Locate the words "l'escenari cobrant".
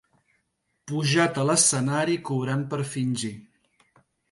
1.51-2.65